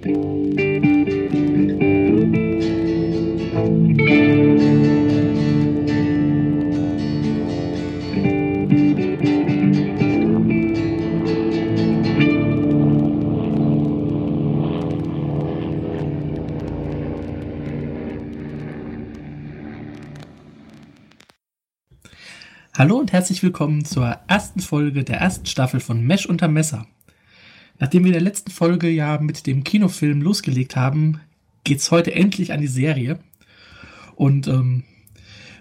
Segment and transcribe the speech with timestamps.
[0.00, 0.12] Hallo
[22.96, 26.86] und herzlich willkommen zur ersten Folge der ersten Staffel von Mesh unter Messer.
[27.78, 31.20] Nachdem wir in der letzten Folge ja mit dem Kinofilm losgelegt haben,
[31.64, 33.18] geht's heute endlich an die Serie.
[34.16, 34.84] Und ähm,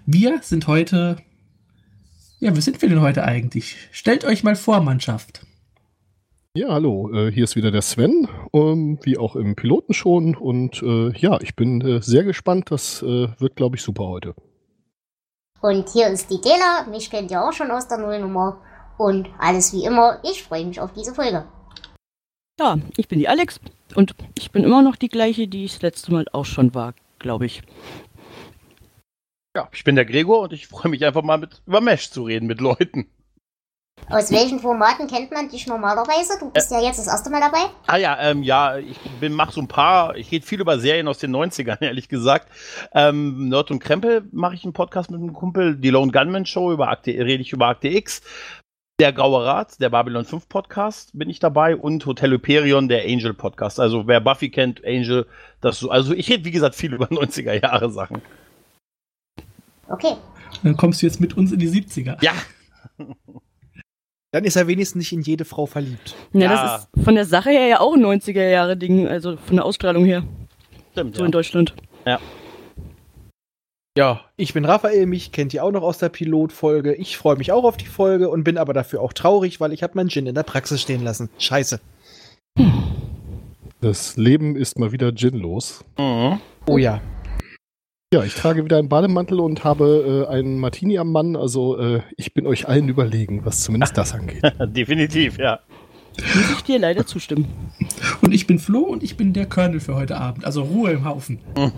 [0.06, 1.18] wir sind heute.
[2.40, 3.76] Ja, wer sind wir denn heute eigentlich?
[3.92, 5.46] Stellt euch mal vor, Mannschaft.
[6.56, 10.36] Ja, hallo, äh, hier ist wieder der Sven, ähm, wie auch im Piloten schon.
[10.36, 12.72] Und äh, ja, ich bin äh, sehr gespannt.
[12.72, 14.34] Das äh, wird, glaube ich, super heute.
[15.62, 18.60] Und hier ist die Dela, mich kennt ihr auch schon aus der Nullnummer.
[18.98, 21.46] Und alles wie immer, ich freue mich auf diese Folge.
[22.60, 23.60] Ja, ich bin die Alex
[23.94, 26.94] und ich bin immer noch die gleiche, die ich das letzte Mal auch schon war,
[27.20, 27.62] glaube ich.
[29.56, 32.24] Ja, ich bin der Gregor und ich freue mich einfach mal mit über Mesh zu
[32.24, 33.08] reden mit Leuten.
[34.10, 36.40] Aus welchen Formaten kennt man dich normalerweise?
[36.40, 37.60] Du bist ja jetzt das erste Mal dabei.
[37.88, 41.08] Ah ja, ähm, ja, ich bin, mach so ein paar, ich rede viel über Serien
[41.08, 42.48] aus den 90ern, ehrlich gesagt.
[42.94, 46.72] Ähm, Nerd und Krempel mache ich einen Podcast mit einem Kumpel, die Lone Gunman Show,
[46.72, 48.22] über Akte, rede ich über Akte X.
[49.00, 53.32] Der Graue Rat, der Babylon 5 Podcast bin ich dabei und Hotel Hyperion, der Angel
[53.36, 53.80] Podcast.
[53.80, 55.28] Also wer Buffy kennt, Angel,
[55.62, 55.92] das so.
[55.92, 58.24] Also ich rede, wie gesagt, viel über 90er Jahre Sachen.
[59.88, 60.14] Okay.
[60.64, 62.18] Dann kommst du jetzt mit uns in die 70er.
[62.24, 62.34] Ja.
[64.32, 66.16] Dann ist er wenigstens nicht in jede Frau verliebt.
[66.34, 66.50] Ja, Ja.
[66.50, 69.66] das ist von der Sache her ja auch ein 90er Jahre Ding, also von der
[69.66, 70.24] Ausstrahlung her,
[70.94, 71.26] Stimmt, so ja.
[71.28, 71.76] in Deutschland.
[72.06, 72.20] Ja,
[74.36, 76.94] ich bin Raphael, mich kennt ihr auch noch aus der Pilotfolge.
[76.94, 79.82] Ich freue mich auch auf die Folge und bin aber dafür auch traurig, weil ich
[79.82, 81.30] habe meinen Gin in der Praxis stehen lassen.
[81.40, 81.80] Scheiße.
[83.82, 85.84] Das Leben ist mal wieder ginlos.
[85.98, 86.40] Mhm.
[86.68, 87.02] Oh ja.
[88.14, 91.36] Ja, ich trage wieder einen Bademantel und habe äh, einen Martini am Mann.
[91.36, 94.44] Also äh, ich bin euch allen überlegen, was zumindest das angeht.
[94.60, 95.60] Definitiv, ja.
[96.18, 97.48] Muss ich dir leider zustimmen.
[98.22, 100.46] Und ich bin Flo und ich bin der Colonel für heute Abend.
[100.46, 101.40] Also Ruhe im Haufen.
[101.56, 101.72] Also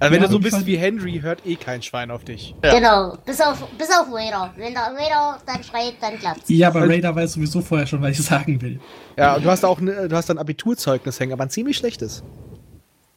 [0.00, 2.54] wenn Ja, du so bist wie Henry, hört eh kein Schwein auf dich.
[2.62, 2.74] Ja.
[2.74, 4.52] Genau, bis auf, bis auf Vader.
[4.56, 6.48] Wenn der Vader dann schreit, dann klappt's.
[6.48, 8.80] Ja, aber Raider weiß sowieso vorher schon, was ich sagen will.
[9.16, 12.22] Ja, und du hast auch ne, du hast ein Abiturzeugnis hängen, aber ein ziemlich schlechtes.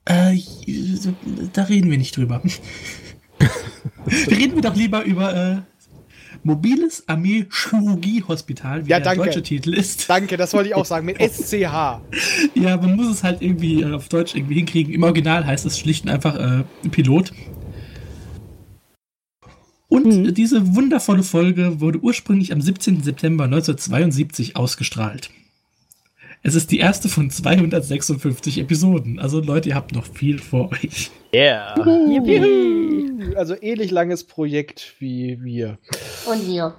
[0.05, 0.39] Äh,
[1.53, 2.41] da reden wir nicht drüber.
[4.07, 5.57] reden wir doch lieber über äh,
[6.43, 10.09] Mobiles Armee-Chirurgie-Hospital, wie Ja, der deutsche Titel ist.
[10.09, 11.53] Danke, das wollte ich auch sagen, mit SCH.
[12.55, 14.93] Ja, man muss es halt irgendwie äh, auf Deutsch irgendwie hinkriegen.
[14.93, 17.31] Im Original heißt es schlicht und einfach äh, Pilot.
[19.89, 20.33] Und Mhm.
[20.33, 23.03] diese wundervolle Folge wurde ursprünglich am 17.
[23.03, 25.29] September 1972 ausgestrahlt.
[26.43, 29.19] Es ist die erste von 256 Episoden.
[29.19, 31.11] Also Leute, ihr habt noch viel vor euch.
[31.33, 31.75] Yeah.
[32.09, 33.35] Yippie.
[33.35, 35.77] Also ähnlich langes Projekt wie wir.
[36.29, 36.75] Und wir.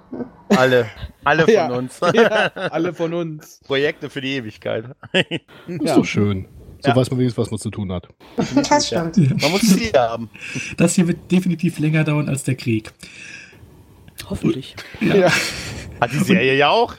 [0.49, 0.87] Alle,
[1.23, 1.67] alle von Ja.
[1.71, 1.99] uns.
[2.13, 3.59] Ja, alle von uns.
[3.65, 4.85] Projekte für die Ewigkeit.
[5.13, 5.41] Ist
[5.83, 5.95] Ja.
[5.95, 6.47] doch schön.
[6.81, 6.95] So Ja.
[6.95, 8.07] weiß man wenigstens, was man zu tun hat.
[8.69, 9.17] Das stimmt.
[9.41, 10.29] Man muss Ziele haben.
[10.77, 12.91] Das hier wird definitiv länger dauern als der Krieg.
[14.29, 14.75] Hoffentlich.
[15.01, 15.31] Ja.
[16.01, 16.95] Hat die Serie ja auch.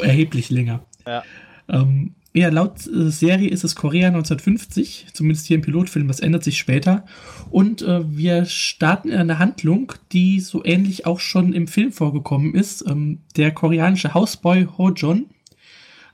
[0.00, 0.84] Erheblich länger.
[1.06, 1.24] Ja.
[1.68, 6.44] Ähm, ja, laut äh, Serie ist es Korea 1950, zumindest hier im Pilotfilm, das ändert
[6.44, 7.06] sich später.
[7.50, 12.54] Und äh, wir starten in einer Handlung, die so ähnlich auch schon im Film vorgekommen
[12.54, 12.84] ist.
[12.86, 15.30] Ähm, der koreanische Hausboy Ho John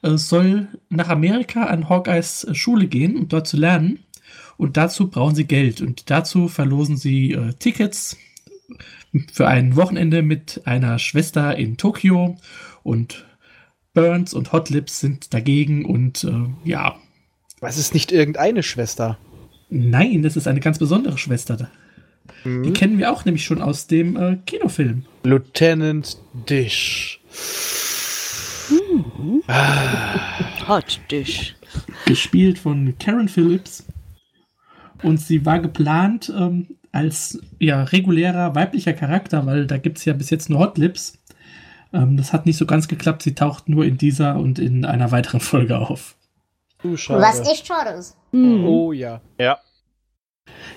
[0.02, 3.98] äh, soll nach Amerika an Hawkeyes Schule gehen, um dort zu lernen.
[4.56, 5.80] Und dazu brauchen sie Geld.
[5.80, 8.16] Und dazu verlosen sie äh, Tickets
[9.32, 12.36] für ein Wochenende mit einer Schwester in Tokio.
[12.84, 13.24] Und
[13.94, 15.84] Burns und Hot Lips sind dagegen.
[15.84, 16.97] Und äh, ja,
[17.60, 19.19] Was ist nicht irgendeine Schwester?
[19.75, 21.70] nein, das ist eine ganz besondere Schwester.
[22.44, 22.72] Die Hm?
[22.75, 25.04] kennen wir auch nämlich schon aus dem äh, Kinofilm.
[25.25, 27.20] Lieutenant Dish.
[30.69, 31.54] Hot Dish.
[32.06, 33.87] gespielt von Karen Phillips.
[35.02, 40.12] Und sie war geplant ähm, als ja, regulärer weiblicher Charakter, weil da gibt es ja
[40.12, 41.19] bis jetzt nur Hot Lips.
[41.92, 43.22] Ähm, das hat nicht so ganz geklappt.
[43.22, 46.16] Sie taucht nur in dieser und in einer weiteren Folge auf.
[46.82, 47.22] Du schade.
[47.22, 48.16] Was echt schade ist.
[48.32, 48.64] Hm.
[48.64, 49.20] Oh ja.
[49.38, 49.58] Ja.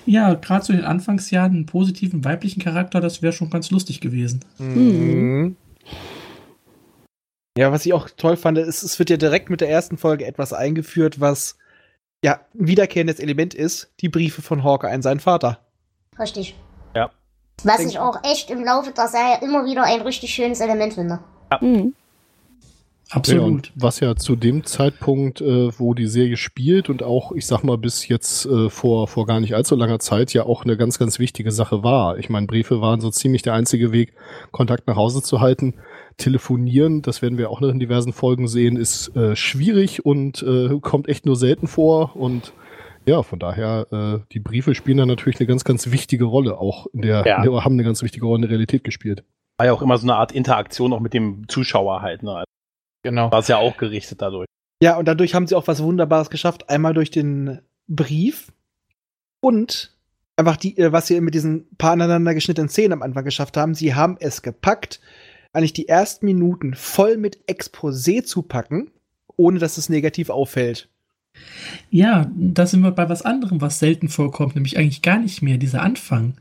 [0.04, 4.44] Ja, gerade zu den Anfangsjahren einen positiven weiblichen Charakter, das wäre schon ganz lustig gewesen.
[4.58, 5.56] Mhm.
[7.58, 10.26] Ja, was ich auch toll fand, ist, es wird ja direkt mit der ersten Folge
[10.26, 11.56] etwas eingeführt, was
[12.22, 15.60] ja ein wiederkehrendes Element ist, die Briefe von Hawker an seinen Vater.
[16.18, 16.54] Richtig.
[17.64, 17.72] Ja.
[17.72, 21.20] Was ich auch echt im Laufe der Serie immer wieder ein richtig schönes Element finde.
[21.50, 21.58] Ja,
[23.10, 23.44] Absolut.
[23.44, 27.62] und was ja zu dem Zeitpunkt, äh, wo die Serie spielt und auch, ich sag
[27.62, 30.98] mal, bis jetzt äh, vor, vor gar nicht allzu langer Zeit ja auch eine ganz,
[30.98, 32.18] ganz wichtige Sache war.
[32.18, 34.12] Ich meine, Briefe waren so ziemlich der einzige Weg,
[34.50, 35.74] Kontakt nach Hause zu halten.
[36.16, 40.80] Telefonieren, das werden wir auch noch in diversen Folgen sehen, ist äh, schwierig und äh,
[40.80, 42.16] kommt echt nur selten vor.
[42.16, 42.52] Und
[43.06, 46.86] ja, von daher, äh, die Briefe spielen da natürlich eine ganz, ganz wichtige Rolle, auch
[46.92, 47.36] in der, Ja.
[47.42, 49.24] in der haben eine ganz wichtige Rolle in der Realität gespielt.
[49.58, 52.22] War ja auch immer so eine Art Interaktion auch mit dem Zuschauer halt.
[52.22, 52.44] Ne?
[53.02, 53.30] Genau.
[53.30, 54.46] War es ja auch gerichtet dadurch.
[54.82, 56.68] Ja, und dadurch haben sie auch was Wunderbares geschafft.
[56.68, 58.52] Einmal durch den Brief
[59.40, 59.96] und
[60.36, 63.74] einfach die, äh, was sie mit diesen paar aneinander geschnittenen Szenen am Anfang geschafft haben.
[63.74, 65.00] Sie haben es gepackt,
[65.52, 68.90] eigentlich die ersten Minuten voll mit Exposé zu packen,
[69.36, 70.90] ohne dass es negativ auffällt.
[71.90, 75.58] Ja, da sind wir bei was anderem, was selten vorkommt, nämlich eigentlich gar nicht mehr,
[75.58, 76.34] dieser Anfang.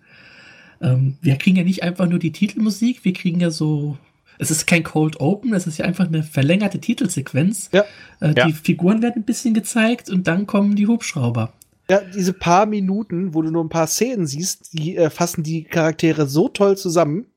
[0.82, 3.98] Ähm, wir kriegen ja nicht einfach nur die Titelmusik, wir kriegen ja so.
[4.38, 7.70] Es ist kein Cold Open, es ist ja einfach eine verlängerte Titelsequenz.
[7.72, 7.86] Ja.
[8.20, 8.48] Äh, Ja.
[8.48, 11.54] Die Figuren werden ein bisschen gezeigt und dann kommen die Hubschrauber.
[11.90, 15.64] Ja, diese paar Minuten, wo du nur ein paar Szenen siehst, die äh, fassen die
[15.64, 17.28] Charaktere so toll zusammen.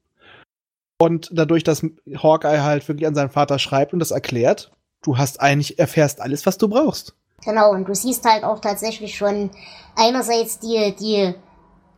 [1.01, 1.85] Und dadurch, dass
[2.17, 4.73] Hawkeye halt wirklich an seinen Vater schreibt und das erklärt,
[5.03, 7.15] du hast eigentlich, erfährst alles, was du brauchst.
[7.45, 9.51] Genau, und du siehst halt auch tatsächlich schon
[9.95, 11.35] einerseits die, die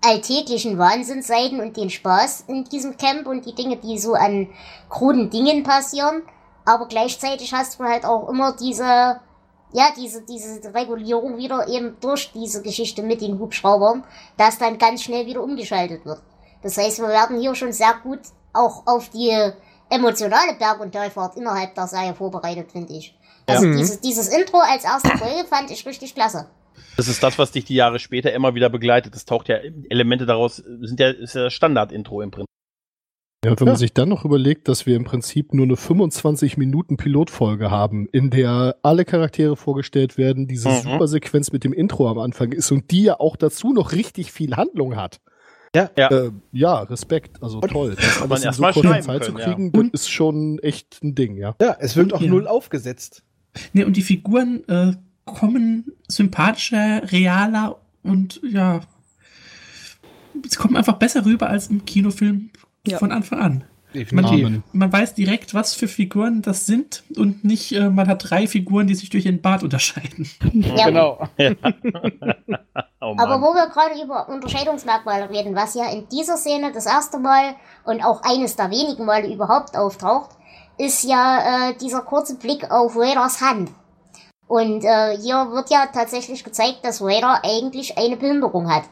[0.02, 4.48] alltäglichen Wahnsinnsseiten und den Spaß in diesem Camp und die Dinge, die so an
[4.88, 6.22] kruden Dingen passieren.
[6.64, 9.20] Aber gleichzeitig hast du halt auch immer diese,
[9.72, 14.04] ja, diese, diese Regulierung wieder eben durch diese Geschichte mit den Hubschraubern,
[14.36, 16.22] dass dann ganz schnell wieder umgeschaltet wird.
[16.62, 18.20] Das heißt, wir werden hier schon sehr gut
[18.52, 19.32] auch auf die
[19.88, 23.14] emotionale Berg- und Talfahrt innerhalb der Serie vorbereitet, finde ich.
[23.50, 23.76] Also Ja.
[23.76, 26.46] dieses, dieses Intro als erste Folge fand ich richtig klasse.
[26.96, 29.14] Das ist das, was dich die Jahre später immer wieder begleitet.
[29.14, 29.56] Das taucht ja,
[29.88, 32.46] Elemente daraus sind ja, ist ja Standard-Intro im Prinzip.
[33.44, 33.72] Ja, wenn Ja.
[33.72, 38.06] man sich dann noch überlegt, dass wir im Prinzip nur eine 25 Minuten Pilotfolge haben,
[38.12, 40.82] in der alle Charaktere vorgestellt werden, diese Mhm.
[40.82, 44.30] super Sequenz mit dem Intro am Anfang ist und die ja auch dazu noch richtig
[44.32, 45.20] viel Handlung hat.
[45.74, 45.88] Ja.
[45.96, 46.08] Ja.
[46.10, 47.94] Äh, ja, Respekt, also Und- toll.
[47.96, 49.54] Das man alles in so kurzer Zeit zu können, ja.
[49.54, 51.54] kriegen, das Und- ist schon echt ein Ding, ja.
[51.62, 52.28] Ja, es wirkt auch Ja.
[52.28, 53.22] null aufgesetzt.
[53.72, 54.92] Ne, und die Figuren äh,
[55.24, 58.80] kommen sympathischer, realer und ja,
[60.48, 62.50] sie kommen einfach besser rüber als im Kinofilm
[62.86, 62.98] Ja.
[62.98, 63.64] von Anfang an.
[63.92, 64.62] Amen.
[64.72, 68.86] Man weiß direkt, was für Figuren das sind und nicht, äh, man hat drei Figuren,
[68.86, 70.28] die sich durch ihren Bart unterscheiden.
[70.52, 71.28] Ja, Genau.
[73.02, 77.18] Oh Aber wo wir gerade über Unterscheidungsmerkmale reden, was ja in dieser Szene das erste
[77.18, 77.54] Mal
[77.84, 80.36] und auch eines der wenigen Male überhaupt auftaucht,
[80.80, 83.70] ist ja äh, dieser kurze Blick auf Raiders Hand.
[84.48, 88.84] Und äh, hier wird ja tatsächlich gezeigt, dass Raider eigentlich eine Behinderung hat.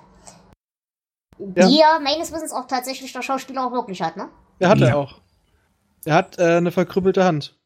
[1.38, 1.66] Ja.
[1.66, 4.28] Die ja meines Wissens auch tatsächlich der Schauspieler auch wirklich hat, ne?
[4.58, 4.96] Er hat er Ja.
[4.96, 5.20] auch.
[6.04, 7.56] Er hat äh, eine verkrüppelte Hand.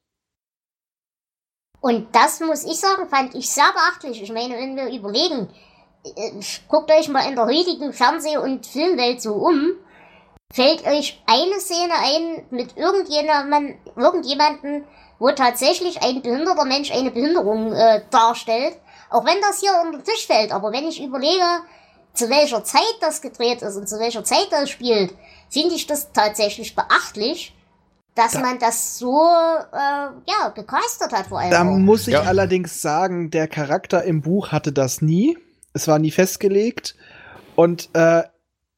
[1.80, 4.22] Und das muss ich sagen, fand ich sehr beachtlich.
[4.22, 5.48] Ich meine, wenn wir überlegen,
[6.04, 6.32] äh,
[6.68, 9.72] guckt euch mal in der heutigen Fernseh- und Filmwelt so um,
[10.52, 14.84] fällt euch eine Szene ein mit irgendjemandem, irgendjemanden,
[15.18, 18.76] wo tatsächlich ein behinderter Mensch eine Behinderung äh, darstellt.
[19.10, 21.44] Auch wenn das hier unter den Tisch fällt, aber wenn ich überlege,
[22.14, 25.14] zu welcher Zeit das gedreht ist und zu welcher Zeit das spielt,
[25.50, 27.54] finde ich das tatsächlich beachtlich,
[28.14, 31.50] dass man das so äh, ja gecastet hat vor allem.
[31.50, 31.76] Da auch.
[31.76, 32.22] muss ich Ja.
[32.22, 35.38] allerdings sagen, der Charakter im Buch hatte das nie.
[35.72, 36.94] Es war nie festgelegt.
[37.54, 38.22] Und äh,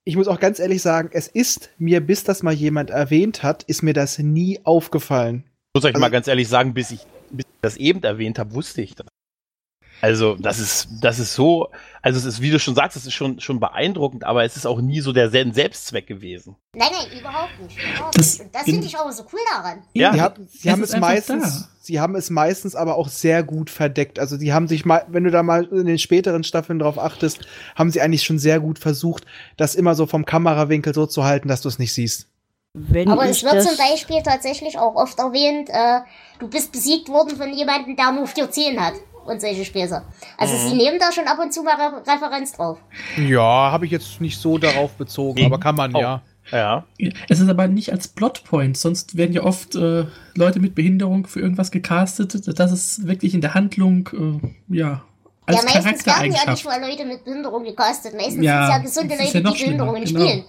[0.05, 3.63] ich muss auch ganz ehrlich sagen, es ist mir, bis das mal jemand erwähnt hat,
[3.65, 5.45] ist mir das nie aufgefallen.
[5.75, 8.55] muss euch Also- mal ganz ehrlich sagen, bis ich, bis ich das eben erwähnt habe,
[8.55, 9.07] wusste ich das.
[10.05, 11.71] Also, das ist, das ist so,
[12.03, 14.67] also es ist, wie du schon sagst, es ist schon, schon beeindruckend, aber es ist
[14.67, 16.57] auch nie so der Sel- Selbstzweck gewesen.
[16.75, 17.79] Nein, nein, überhaupt nicht.
[17.79, 18.43] Überhaupt Das- nicht.
[18.47, 19.83] Und das finde ich auch so cool daran.
[19.95, 20.13] Ja.
[20.13, 21.69] Sie, haben, sie es haben ist es meistens, da.
[21.81, 24.19] sie haben es meistens aber auch sehr gut verdeckt.
[24.19, 27.41] Also die haben sich mal, wenn du da mal in den späteren Staffeln drauf achtest,
[27.75, 29.25] haben sie eigentlich schon sehr gut versucht,
[29.57, 32.29] das immer so vom Kamerawinkel so zu halten, dass du es nicht siehst.
[32.75, 36.01] Wenn Aber es wird zum Beispiel tatsächlich auch oft erwähnt, äh,
[36.41, 38.95] du bist besiegt worden von jemandem, der nur vier Zehen hat.
[39.25, 40.03] Und solche Späße.
[40.39, 42.79] Also sie nehmen da schon ab und zu mal Re Referenz drauf.
[43.17, 43.41] Ja,
[43.73, 45.47] habe ich jetzt nicht so darauf bezogen, Nee.
[45.47, 46.01] aber kann man Oh.
[46.01, 46.23] ja.
[46.53, 46.85] Ja.
[47.31, 50.05] Es ist aber nicht als Plotpoint, sonst werden ja oft äh,
[50.35, 52.59] Leute mit Behinderung für irgendwas gecastet.
[52.59, 55.03] Das ist wirklich in der Handlung, äh, ja,
[55.47, 58.15] als ja, meistens werden ja nicht mal Leute mit Behinderung gecastet.
[58.15, 60.31] Meistens Ja, sind es ja gesunde Leute, ja die Behinderungen schlimmer, genau.
[60.33, 60.45] spielen.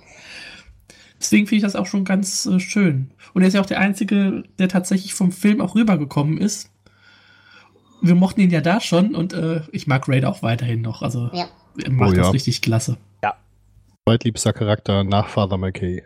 [1.20, 3.12] Deswegen finde ich das auch schon ganz äh, schön.
[3.34, 6.70] Und er ist ja auch der Einzige, der tatsächlich vom Film auch rübergekommen ist.
[8.08, 11.02] Wir mochten ihn ja da schon und äh, ich mag Raider auch weiterhin noch.
[11.02, 11.48] Also Ja.
[11.84, 12.32] er macht Oh das ja.
[12.32, 12.98] richtig klasse.
[14.08, 16.04] Zweitliebster Charakter nach Father McKay.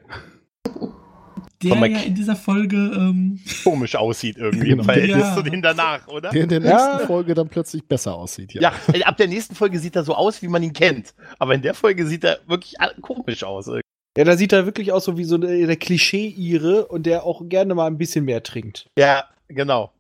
[1.62, 1.92] der Mac.
[1.92, 4.84] ja in dieser Folge, ähm, Komisch aussieht irgendwie Genau.
[4.84, 5.36] im Verhältnis Ja.
[5.36, 6.30] zu den danach, oder?
[6.30, 6.94] Der in der Ja.
[6.94, 8.54] nächsten Folge dann plötzlich besser aussieht.
[8.54, 8.62] Ja.
[8.62, 11.14] Ja, äh, ab der nächsten Folge sieht er so aus, wie man ihn kennt.
[11.40, 13.70] Aber in der Folge sieht er wirklich a- komisch aus.
[14.18, 17.42] Ja, da sieht er wirklich aus so wie so eine, der Klischee-Ire und der auch
[17.50, 18.88] gerne mal ein bisschen mehr trinkt.
[18.98, 19.92] Ja, genau.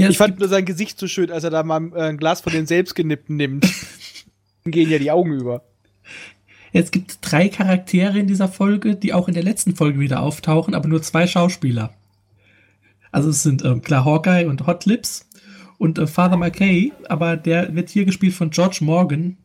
[0.00, 2.40] Ja, Ich fand nur sein Gesicht so schön, als er da mal äh, ein Glas
[2.40, 3.64] von den selbstgenippten nimmt.
[4.64, 5.62] Dann gehen ja die Augen über.
[6.72, 10.74] Es gibt drei Charaktere in dieser Folge, die auch in der letzten Folge wieder auftauchen,
[10.74, 11.94] aber nur zwei Schauspieler.
[13.10, 15.28] Also es sind ähm, klar Hawkeye und Hot Lips
[15.78, 19.38] und äh, Father McKay, aber der wird hier gespielt von George Morgan.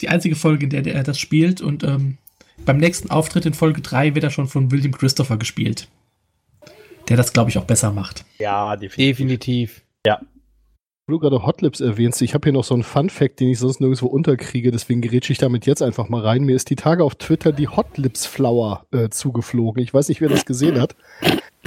[0.00, 2.18] Die einzige Folge, in der, der er das spielt und ähm,
[2.64, 5.88] beim nächsten Auftritt in Folge 3 wird er schon von William Christopher gespielt.
[7.08, 8.24] Der das, glaube ich, auch besser macht.
[8.38, 9.16] Ja, definitiv.
[9.16, 9.82] Definitiv.
[11.10, 13.80] Wo du gerade Hotlips erwähnst, ich habe hier noch so einen Fun-Fact, den ich sonst
[13.80, 16.44] nirgendwo unterkriege, deswegen gerätsche ich damit jetzt einfach mal rein.
[16.44, 19.82] Mir ist die Tage auf Twitter die Hotlips-Flower äh, zugeflogen.
[19.82, 20.94] Ich weiß nicht, wer das gesehen hat.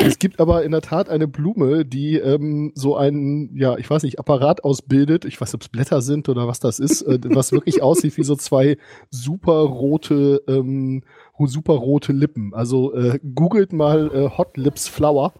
[0.05, 4.03] Es gibt aber in der Tat eine Blume, die ähm, so einen, ja, ich weiß
[4.03, 5.25] nicht, Apparat ausbildet.
[5.25, 8.17] Ich weiß nicht, ob es Blätter sind oder was das ist, äh, was wirklich aussieht
[8.17, 8.77] wie so zwei
[9.09, 11.03] super rote, ähm,
[11.45, 12.53] super rote Lippen.
[12.53, 15.33] Also äh, googelt mal äh, Hot Lips Flower.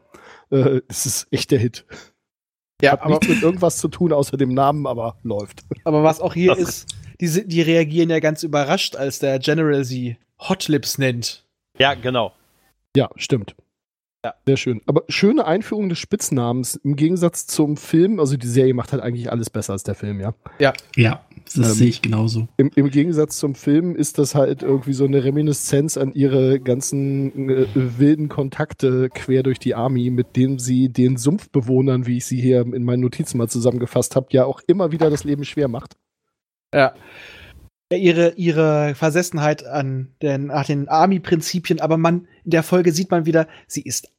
[0.50, 1.86] Äh, das ist echt der Hit.
[2.82, 5.62] Ja, Hat aber, nichts mit irgendwas zu tun außer dem Namen, aber läuft.
[5.86, 9.86] aber was auch hier Das- ist, die, die reagieren ja ganz überrascht, als der General
[9.86, 11.46] sie Hot Lips nennt.
[11.79, 12.34] Ja, genau.
[12.98, 13.55] Ja, stimmt.
[14.25, 14.34] Ja.
[14.46, 14.82] Sehr schön.
[14.86, 18.22] Aber schöne Einführung des Spitznamens im Gegensatz zum Film.
[18.22, 20.34] Also die Serie macht halt eigentlich alles besser als der Film, ja.
[20.96, 22.48] Ja, das Ähm, sehe ich genauso.
[22.56, 27.50] Im, Im Gegensatz zum Film ist das halt irgendwie so eine Reminiszenz an ihre ganzen
[27.50, 32.39] äh, wilden Kontakte quer durch die Army, mit denen sie den Sumpfbewohnern, wie ich sie
[32.39, 35.96] hier in meinen Notizen mal zusammengefasst habe, ja auch immer wieder das Leben schwer macht.
[36.74, 36.94] Ja.
[37.98, 43.26] Ihre, ihre Versessenheit an den, nach den Army-Prinzipien, aber man, in der Folge sieht man
[43.26, 44.10] wieder, sie ist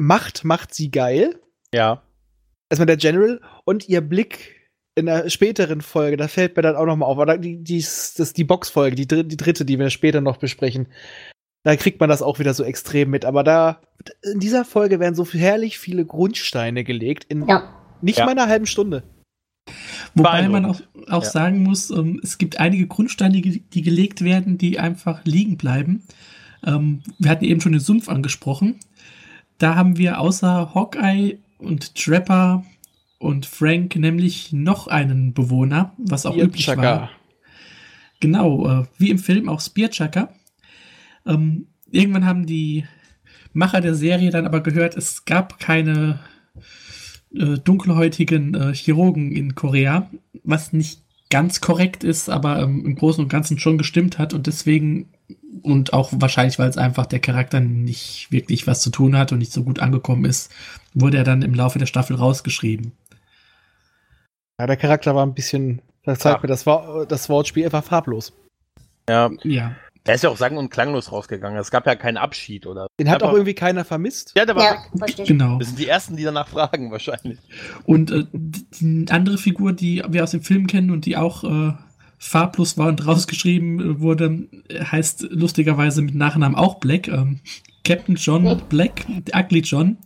[0.00, 1.38] Macht, macht sie geil.
[1.72, 2.02] Ja.
[2.68, 6.86] Erstmal der General und ihr Blick in der späteren Folge, da fällt mir dann auch
[6.86, 9.90] noch mal auf, oder die, die, das ist die Boxfolge, die, die dritte, die wir
[9.90, 10.88] später noch besprechen.
[11.64, 13.24] Da kriegt man das auch wieder so extrem mit.
[13.24, 13.80] Aber da,
[14.22, 17.72] in dieser Folge werden so herrlich viele Grundsteine gelegt, in Ja.
[18.02, 18.26] nicht Ja.
[18.26, 19.02] mal einer halben Stunde.
[20.14, 21.30] Wobei man auch, auch Ja.
[21.30, 26.02] sagen muss, ähm, es gibt einige Grundsteine, die, die gelegt werden, die einfach liegen bleiben.
[26.64, 28.76] Ähm, wir hatten eben schon den Sumpf angesprochen.
[29.58, 32.64] Da haben wir außer Hawkeye und Trapper
[33.18, 37.10] und Frank nämlich noch einen Bewohner, was auch üblich war.
[38.20, 40.32] Genau, äh, wie im Film auch Spearchucker.
[41.26, 42.84] Ähm, irgendwann haben die
[43.52, 46.20] Macher der Serie dann aber gehört, es gab keine
[47.36, 50.10] äh, dunkelhäutigen äh, Chirurgen in Korea,
[50.42, 51.00] was nicht
[51.30, 55.08] ganz korrekt ist, aber ähm, im Großen und Ganzen schon gestimmt hat und deswegen
[55.62, 59.38] und auch wahrscheinlich, weil es einfach der Charakter nicht wirklich was zu tun hat und
[59.38, 60.52] nicht so gut angekommen ist,
[60.92, 62.92] wurde er dann im Laufe der Staffel rausgeschrieben.
[64.60, 66.42] Ja, der Charakter war ein bisschen, da zeigt Ach.
[66.42, 68.32] mir das, Wor- das Wortspiel einfach farblos.
[69.08, 69.30] Ja.
[69.42, 69.74] Ja.
[70.06, 71.58] Er ist ja auch sang- und klanglos rausgegangen.
[71.58, 72.88] Es gab ja keinen Abschied, oder?
[73.00, 74.32] Den hat Aber- auch irgendwie keiner vermisst.
[74.36, 75.16] Ja, der war Ja, weg.
[75.26, 75.58] Genau.
[75.58, 77.38] Das sind die ersten, die danach fragen, wahrscheinlich.
[77.86, 81.72] Und äh, die andere Figur, die wir aus dem Film kennen und die auch äh,
[82.18, 87.08] farblos war und rausgeschrieben äh, wurde, äh, heißt lustigerweise mit Nachnamen auch Black.
[87.08, 87.40] Ähm,
[87.82, 89.96] Captain John Black, Ugly John.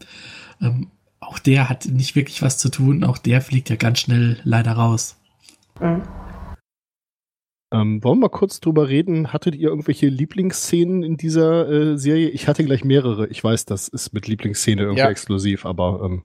[0.61, 0.88] Ähm,
[1.21, 3.02] auch der hat nicht wirklich was zu tun.
[3.05, 5.17] Auch der fliegt ja ganz schnell leider raus.
[5.81, 6.02] Mhm.
[7.72, 9.32] Ähm, wollen wir mal kurz drüber reden?
[9.32, 12.30] Hattet ihr irgendwelche Lieblingsszenen in dieser äh, Serie?
[12.30, 13.26] Ich hatte gleich mehrere.
[13.28, 15.10] Ich weiß, das ist mit Lieblingsszene irgendwie Ja.
[15.10, 16.25] exklusiv, aber ähm,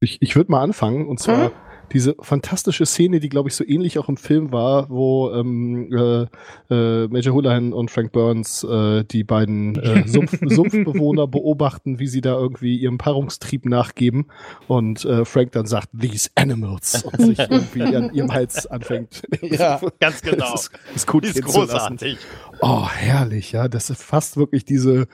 [0.00, 1.06] ich, ich würde mal anfangen.
[1.06, 1.54] Und zwar Mhm.
[1.92, 6.74] Diese fantastische Szene, die, glaube ich, so ähnlich auch im Film war, wo ähm, äh,
[6.74, 12.20] äh, Major Hulahan und Frank Burns äh, die beiden äh, Sumpf, Sumpfbewohner beobachten, wie sie
[12.20, 14.26] da irgendwie ihrem Paarungstrieb nachgeben.
[14.68, 19.22] Und äh, Frank dann sagt, these animals, und sich irgendwie an ihrem Hals anfängt.
[19.42, 20.52] Ja, Ganz genau.
[20.52, 22.18] Das ist, ist gut ist großartig.
[22.60, 23.68] Oh, herrlich, ja.
[23.68, 25.06] Das ist fast wirklich diese,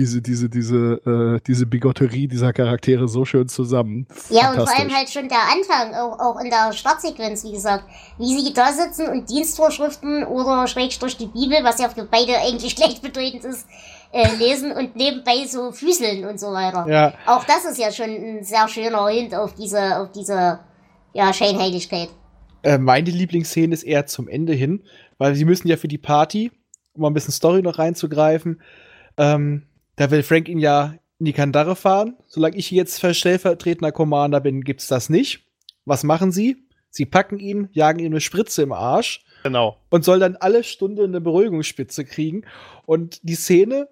[0.00, 4.06] diese, diese, diese, äh, diese Bigotterie dieser Charaktere so schön zusammen.
[4.30, 7.84] Ja, und vor allem halt schon der Anfang, auch, auch in der Startsequenz, wie gesagt.
[8.18, 12.74] Wie sie da sitzen und Dienstvorschriften oder Schrägstrich die Bibel, was ja für beide eigentlich
[12.80, 13.66] gleichbedeutend ist,
[14.12, 16.86] äh, lesen und nebenbei so füßeln und so weiter.
[16.88, 20.60] Ja, Auch das ist ja schon ein sehr schöner Hint auf diese, auf diese,
[21.12, 22.08] ja, Scheinheiligkeit.
[22.62, 24.82] äh, meine Lieblingsszene ist eher zum Ende hin,
[25.18, 26.50] weil sie müssen ja für die Party,
[26.94, 28.62] um mal ein bisschen Story noch reinzugreifen,
[29.16, 29.66] ähm,
[30.00, 32.16] da will Frank ihn ja in die Kandare fahren.
[32.26, 35.40] Solange ich jetzt stellvertretender Commander bin, gibt's das nicht.
[35.84, 36.56] Was machen sie?
[36.88, 39.76] Sie packen ihn, jagen ihm eine Spritze im Arsch Genau.
[39.90, 42.44] und soll dann alle Stunde eine Beruhigungsspitze kriegen.
[42.86, 43.88] Und die Szene,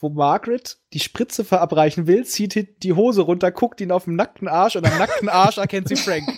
[0.00, 4.48] wo Margaret die Spritze verabreichen will, zieht die- Hose runter, guckt ihn auf dem nackten
[4.48, 6.24] Arsch und am nackten Arsch erkennt sie Frank.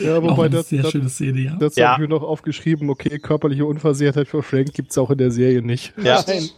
[0.00, 1.56] Ja, wobei eine das, sehr das, schöne Szene, ja.
[1.56, 1.92] das Ja.
[1.92, 2.88] habe ich mir noch aufgeschrieben.
[2.90, 5.92] Okay, körperliche Unversehrtheit für Frank gibt's auch in der Serie nicht.
[6.02, 6.24] Ja.
[6.26, 6.48] Nein.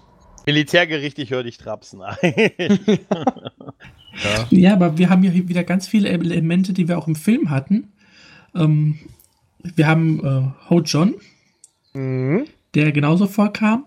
[0.47, 2.01] Militärgericht, ich höre dich trapsen.
[4.51, 7.51] Ja, aber wir haben ja hier wieder ganz viele Elemente, die wir auch im Film
[7.51, 7.93] hatten.
[8.55, 8.99] Ähm,
[9.63, 11.15] wir haben äh, Ho John,
[11.93, 12.47] Mhm.
[12.75, 13.85] der genauso vorkam.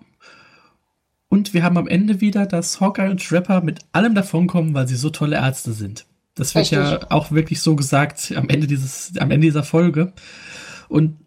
[1.30, 4.96] Und wir haben am Ende wieder, dass Hawkeye und Trapper mit allem davonkommen, weil sie
[4.96, 6.06] so tolle Ärzte sind.
[6.36, 7.12] Das wird ja Richtig.
[7.12, 10.14] auch wirklich so gesagt am Ende, dieses, am Ende dieser Folge.
[10.90, 11.18] Und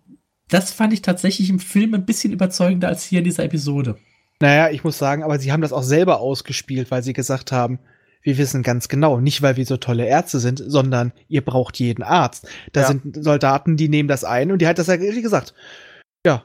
[0.49, 3.97] das fand ich tatsächlich im Film ein bisschen überzeugender als hier in dieser Episode.
[4.43, 7.79] Naja, ich muss sagen, aber sie haben das auch selber ausgespielt, weil sie gesagt haben,
[8.23, 12.03] wir wissen ganz genau, nicht weil wir so tolle Ärzte sind, sondern ihr braucht jeden
[12.03, 12.49] Arzt.
[12.73, 12.87] Da Ja.
[12.89, 15.55] sind Soldaten, die nehmen das ein und die hat das ja ehrlich gesagt.
[16.27, 16.43] Ja.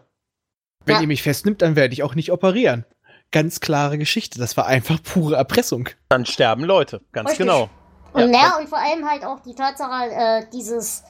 [0.86, 1.02] Wenn Ja.
[1.02, 2.86] ihr mich festnimmt, dann werde ich auch nicht operieren.
[3.32, 4.38] Ganz klare Geschichte.
[4.38, 5.90] Das war einfach pure Erpressung.
[6.10, 7.48] Dann sterben Leute, ganz Richtig.
[7.48, 7.68] genau.
[8.14, 11.04] Und Ja, naja, und vor allem halt auch die Tatsache, äh, dieses,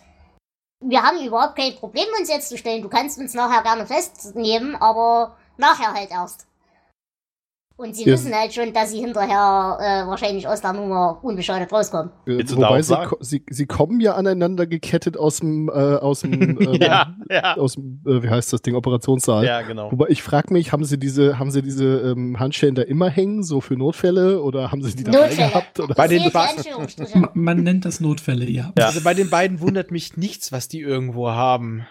[0.81, 2.81] wir haben überhaupt kein Problem, uns jetzt zu stellen.
[2.81, 6.47] Du kannst uns nachher gerne festnehmen, aber nachher halt erst.
[7.79, 8.13] Und sie Ja.
[8.13, 12.11] wissen halt schon, dass sie hinterher äh, wahrscheinlich aus der Nummer unbeschadet rauskommen.
[12.25, 16.59] Äh, da Wobei sie, sie, sie kommen ja aneinander gekettet aus dem, äh, aus dem,
[16.59, 17.55] äh, Ja, ja.
[17.55, 19.45] aus dem, äh, wie heißt das Ding, Operationssaal.
[19.45, 19.91] Ja, genau.
[19.91, 23.43] Wobei ich frage mich, haben sie diese, haben sie diese ähm, Handschellen da immer hängen,
[23.43, 25.49] so für Notfälle, oder haben sie die dabei Notfälle.
[25.49, 25.79] gehabt?
[25.79, 25.93] Oder?
[25.93, 27.17] Bei den Zählt die Ba- Anführungsstriche.
[27.19, 28.73] Ma- Man nennt das Notfälle, ja.
[28.75, 28.87] Ja.
[28.87, 31.85] Also bei den beiden wundert mich nichts, was die irgendwo haben.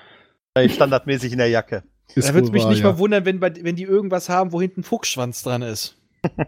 [0.58, 1.84] Standardmäßig in der Jacke.
[2.14, 2.92] Ist da würde es mich wahr, nicht ja.
[2.92, 5.96] mal wundern, wenn, wenn die irgendwas haben, wo hinten ein Fuchsschwanz dran ist.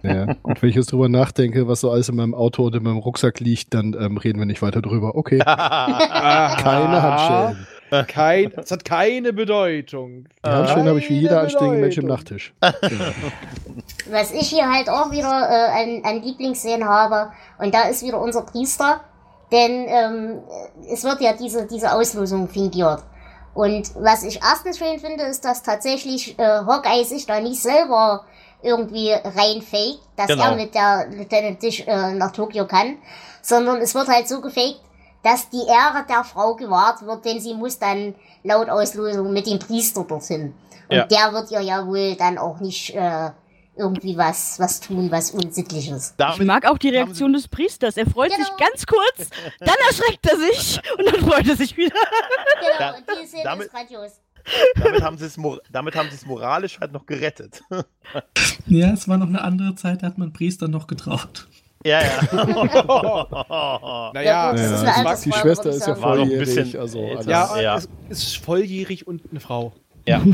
[0.02, 0.34] Ja.
[0.42, 2.98] Und wenn ich jetzt drüber nachdenke, was so alles in meinem Auto oder in meinem
[2.98, 5.14] Rucksack liegt, dann ähm, reden wir nicht weiter drüber.
[5.14, 7.66] Okay, keine Handschellen.
[8.06, 10.26] Kein, es hat keine Bedeutung.
[10.44, 12.06] Die Handschellen habe ich wie jeder anständige Mensch im.
[12.06, 12.52] Nachttisch.
[14.10, 18.20] Was ich hier halt auch wieder äh, an, an Lieblingsszenen habe, und da ist wieder
[18.20, 19.00] unser Priester,
[19.52, 20.38] denn ähm,
[20.90, 23.04] es wird ja diese, diese Auslosung fingiert.
[23.58, 28.24] Und was ich erstens schön finde, ist, dass tatsächlich äh, Hawkeye sich da nicht selber
[28.62, 30.50] irgendwie reinfaked, dass Genau.
[30.50, 32.98] er mit der Lieutenant Dish äh, nach Tokio kann,
[33.42, 34.80] sondern es wird halt so gefaked,
[35.24, 39.58] dass die Ehre der Frau gewahrt wird, denn sie muss dann laut Auslosung mit dem
[39.58, 40.54] Priester dorthin.
[40.88, 41.04] Und Ja.
[41.06, 43.30] der wird ihr ja wohl dann auch nicht äh,
[43.76, 46.10] irgendwie was, was tun, was unsittliches.
[46.10, 47.96] Ich Damit, mag auch die Reaktion des Priesters.
[47.96, 48.44] Er freut Genau.
[48.44, 51.94] sich ganz kurz, dann erschreckt er sich und dann freut er sich wieder.
[52.78, 52.92] Genau,
[53.48, 54.12] Die damit- ist grandios.
[54.82, 57.62] damit haben sie es mor- damit haben sie es moralisch halt noch gerettet.
[58.66, 61.48] Ja, es war noch eine andere Zeit, da hat man Priester noch getraut.
[61.84, 62.22] ja, ja.
[64.12, 66.38] Naja, Ja, Ja, das ist eine es die, die Schwester ist ja volljährig.
[66.38, 67.76] bisschen also ja, Ja.
[67.76, 69.72] es ist volljährig und eine Frau.
[70.06, 70.22] ja.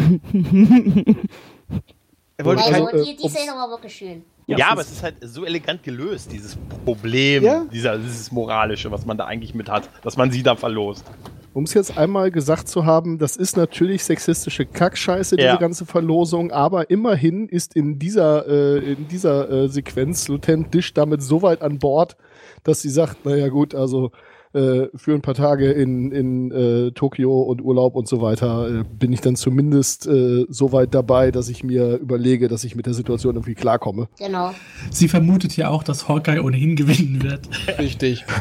[2.37, 4.25] Er wollte Also, kein, äh, die, die ums- Szene war wirklich schön.
[4.49, 7.65] Ja, aber es ist halt so elegant gelöst, dieses Problem, Ja.
[7.73, 11.05] dieser, dieses Moralische, was man da eigentlich mit hat, dass man sie da verlost.
[11.55, 15.57] Um es jetzt einmal gesagt zu haben, das ist natürlich sexistische Kackscheiße, diese Ja.
[15.57, 21.23] ganze Verlosung, aber immerhin ist in dieser, äh, in dieser äh, Sequenz Lieutenant Dish damit
[21.23, 22.17] so weit an Bord,
[22.65, 24.11] dass sie sagt, naja gut, also
[24.53, 28.85] äh, für ein paar Tage in, in äh, Tokio und Urlaub und so weiter äh,
[28.85, 32.87] bin ich dann zumindest äh, so weit dabei, dass ich mir überlege, dass ich mit
[32.87, 34.09] der Situation irgendwie klarkomme.
[34.19, 34.53] Genau.
[34.93, 37.49] Sie vermutet ja auch, dass Hawkeye ohnehin gewinnen wird.
[37.79, 38.25] richtig.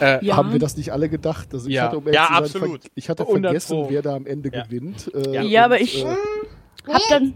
[0.00, 0.36] Äh, Ja.
[0.36, 1.48] Haben wir das nicht alle gedacht?
[1.52, 1.84] Also ich Ja.
[1.84, 2.82] hatte, um Ja, sein, absolut.
[2.82, 3.90] ver- ich hatte 100 vergessen, Pro.
[3.90, 4.64] wer da am Ende Ja.
[4.64, 5.10] gewinnt.
[5.14, 5.42] Äh, Ja.
[5.42, 6.16] Ja, aber und, ich- äh,
[6.92, 7.34] Hab dann,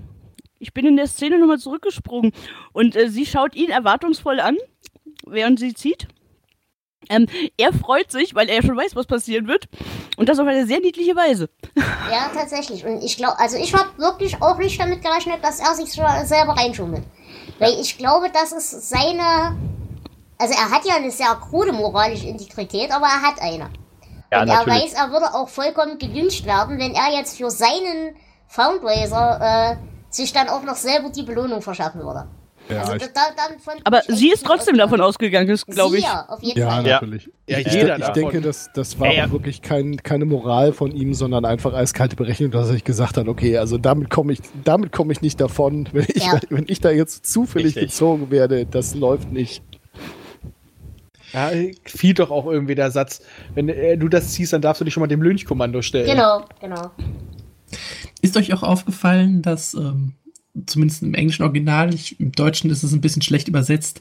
[0.59, 2.33] ich bin in der Szene nochmal zurückgesprungen
[2.73, 4.57] und äh, sie schaut ihn erwartungsvoll an,
[5.27, 6.09] während sie zieht.
[7.11, 9.69] Ähm, er freut sich, weil er schon weiß, was passieren wird.
[10.17, 11.51] Und das auf eine sehr niedliche Weise.
[11.77, 12.85] Ja, tatsächlich.
[12.87, 16.53] Und ich glaube, also ich habe wirklich auch nicht damit gerechnet, dass er sich selber
[16.57, 17.03] reinschummelt.
[17.59, 19.57] Weil ich glaube, das ist seine.
[20.43, 23.71] Also er hat ja eine sehr krude moralische Integrität, aber er hat eine.
[24.33, 24.83] Ja, und er natürlich.
[24.83, 28.17] weiß, er würde auch vollkommen gelünscht werden, wenn er jetzt für seinen
[28.49, 29.77] Foundraiser äh,
[30.11, 32.27] sich dann auch noch selber die Belohnung verschaffen würde.
[32.69, 33.21] ja, also da,
[33.85, 35.57] Aber sie ist trotzdem davon ausgegangen.
[35.69, 36.05] glaube ich.
[36.05, 36.87] Ja, auf jeden ja, Fall.
[36.89, 36.95] Ja.
[36.95, 37.31] natürlich.
[37.49, 41.15] Ja, ich, jeder ich denke, das, das war Ja, wirklich kein, keine Moral von ihm,
[41.15, 44.91] sondern einfach eiskalte Berechnung, dass er sich gesagt hat, okay, also damit komme ich, damit
[44.91, 45.89] komme ich nicht davon.
[45.93, 46.41] Wenn ich, Ja.
[46.51, 47.93] wenn ich da jetzt zufällig Richtig.
[47.93, 49.63] gezogen werde, das läuft nicht.
[51.33, 51.51] Ja,
[51.85, 53.23] fiel doch auch irgendwie der Satz.
[53.55, 56.07] Wenn äh, du das ziehst, dann darfst du dich schon mal dem Lynchkommando stellen.
[56.07, 56.91] Genau, genau.
[58.21, 60.15] Ist euch auch aufgefallen, dass ähm,
[60.67, 64.01] zumindest im englischen Original, ich, im Deutschen ist es ein bisschen schlecht übersetzt,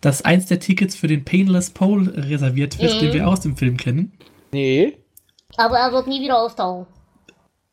[0.00, 2.98] dass eins der Tickets für den Painless Pole reserviert wird, Mhm.
[3.00, 4.12] den wir aus dem Film kennen.
[4.52, 4.96] Nee.
[5.56, 6.86] Aber er wird nie wieder auftauchen.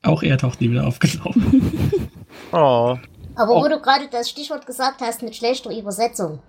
[0.04, 1.72] Auch er taucht nie wieder aufgelaufen.
[2.52, 2.98] Oh.
[3.36, 6.40] Aber wo du gerade das Stichwort gesagt hast mit schlechter Übersetzung.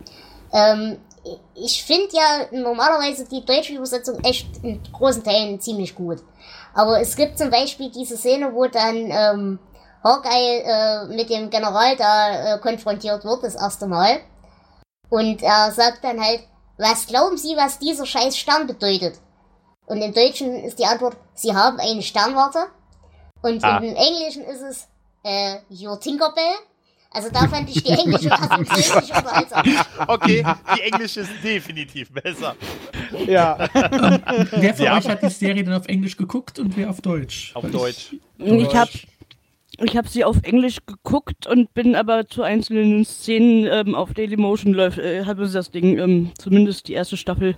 [0.52, 0.96] Ähm,
[1.54, 6.18] ich finde ja normalerweise die deutsche Übersetzung echt in großen Teilen ziemlich gut.
[6.74, 9.58] Aber es gibt zum Beispiel diese Szene, wo dann ähm,
[10.04, 14.20] Hawkeye äh, mit dem General da äh, konfrontiert wird, das erste Mal.
[15.10, 16.40] Und er sagt dann halt,
[16.76, 19.18] was glauben Sie, was dieser scheiß Stern bedeutet?
[19.86, 22.66] Und im Deutschen ist die Antwort, Sie haben eine Sternwarte.
[23.42, 23.78] Und Ah.
[23.78, 24.88] im Englischen ist es,
[25.24, 26.54] äh, Your Tinkerbell.
[27.10, 29.64] Also da fand ich die englische Fassung wesentlich unterhaltsam.
[30.08, 30.44] Okay,
[30.76, 32.54] die englische ist definitiv besser.
[33.26, 33.56] Ja.
[34.52, 34.98] Wer von Ja.
[34.98, 37.52] euch hat die Serie dann auf Englisch geguckt und wer auf Deutsch?
[37.54, 38.14] Auf Weil Deutsch.
[38.38, 38.90] Ich habe
[39.80, 44.74] ich hab sie auf Englisch geguckt und bin aber zu einzelnen Szenen ähm, auf Dailymotion
[44.74, 47.54] läuft, äh, habe das Ding, ähm, zumindest die erste Staffel.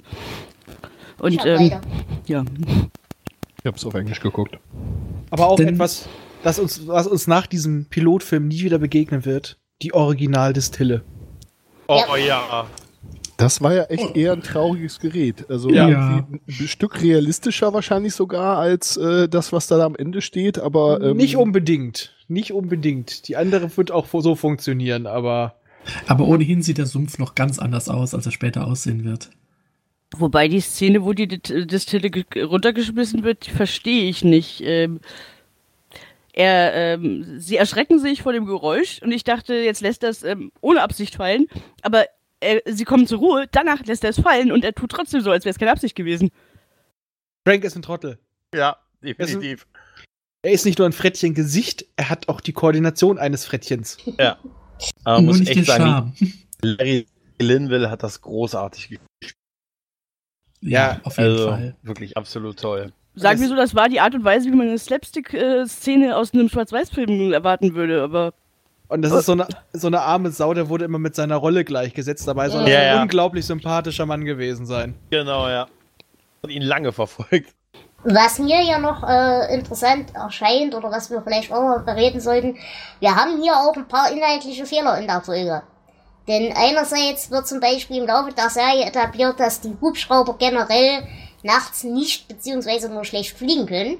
[1.19, 1.73] Und Ich hab ähm,
[2.27, 2.45] ja.
[3.59, 4.59] Ich habe es auf Englisch geguckt.
[5.31, 6.09] Aber auch Denn- etwas,
[6.43, 9.59] das uns, was uns nach diesem Pilotfilm nie wieder begegnen wird.
[9.83, 11.03] Die Originaldistille.
[11.89, 12.67] Oh ja.
[13.37, 15.49] Das war ja echt eher ein trauriges Gerät.
[15.49, 15.87] Also Ja.
[15.87, 21.17] ein Stück realistischer wahrscheinlich sogar als äh, das, was da am Ende steht, aber ähm,
[21.17, 22.15] Nicht unbedingt.
[22.29, 23.27] Nicht unbedingt.
[23.29, 25.55] Die andere wird auch so funktionieren, aber
[26.07, 29.31] Aber ohnehin sieht der Sumpf noch ganz anders aus, als er später aussehen wird.
[30.17, 34.61] Wobei die Szene, wo die Distille ge- runtergeschmissen wird, die verstehe ich nicht.
[34.65, 35.01] Ähm,
[36.33, 40.23] er, ähm, sie erschrecken sich vor dem Geräusch und ich dachte, jetzt lässt er es
[40.23, 41.47] ähm, ohne Absicht fallen,
[41.83, 42.07] aber
[42.41, 45.31] er, sie kommen zur Ruhe, danach lässt er es fallen und er tut trotzdem so,
[45.31, 46.31] als wäre es keine Absicht gewesen.
[47.47, 48.19] Frank ist ein Trottel.
[48.55, 49.67] Ja, definitiv.
[50.43, 53.99] Er ist nicht nur ein Frettchen Gesicht, er hat auch die Koordination eines Frettchens.
[54.17, 54.39] Aber
[55.05, 56.15] man Nur muss echt sagen.
[56.63, 57.07] Larry
[57.39, 59.35] Linville hat das großartig gespielt.
[60.63, 61.77] Ja, auf jeden Also Fall.
[61.83, 62.93] wirklich absolut toll.
[63.21, 66.49] Sagen wir so, das war die Art und Weise, wie man eine Slapstick-Szene aus einem
[66.49, 68.33] Schwarz-Weiß-Film erwarten würde, aber
[68.89, 71.65] Und das ist so eine, so eine arme Sau, der wurde immer mit seiner Rolle
[71.65, 72.27] gleichgesetzt.
[72.27, 73.03] Dabei soll er Ja, ein ja.
[73.03, 74.95] unglaublich sympathischer Mann gewesen sein.
[75.11, 75.67] Genau, ja.
[76.43, 77.55] Hat ihn lange verfolgt.
[78.03, 82.57] Was mir ja noch äh, interessant erscheint oder was wir vielleicht auch noch bereden sollten,
[82.99, 85.63] wir haben hier auch ein paar inhaltliche Fehler in der Folge.
[86.27, 91.03] Denn einerseits wird zum Beispiel im Laufe der Serie etabliert, dass die Hubschrauber generell
[91.43, 93.99] nachts nicht beziehungsweise nur schlecht fliegen können.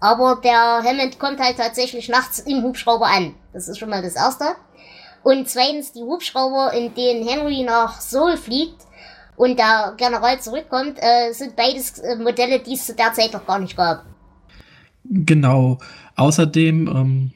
[0.00, 3.34] Aber der Hammond kommt halt tatsächlich nachts im Hubschrauber an.
[3.52, 4.56] Das ist schon mal das Erste.
[5.22, 8.86] Und zweitens, die Hubschrauber, in denen Henry nach Seoul fliegt
[9.36, 13.46] und der General zurückkommt, äh, sind beides äh, Modelle, die es zu der Zeit noch
[13.46, 14.06] gar nicht gab.
[15.04, 15.78] Genau.
[16.16, 17.32] Außerdem, ähm,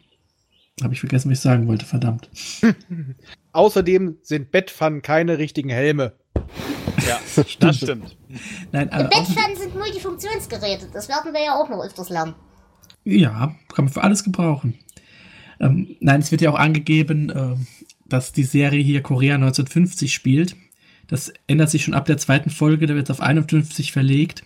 [0.83, 2.31] habe ich vergessen, was ich sagen wollte, verdammt.
[3.53, 6.15] Außerdem sind Bettpfannen keine richtigen Helme.
[7.07, 7.21] Ja,
[7.61, 8.17] das stimmt.
[8.73, 10.89] Nein, äh, außerdem, Bettpfannen sind Multifunktionsgeräte.
[10.93, 12.35] Das werden wir ja auch noch öfters lernen.
[13.05, 14.79] ja, kann man für alles gebrauchen.
[15.61, 17.67] Ähm, nein, es wird ja auch angegeben, ähm,
[18.07, 20.57] dass die Serie hier Korea 1950 spielt.
[21.07, 24.43] Das ändert sich schon ab der zweiten Folge, da wird es auf 51 verlegt.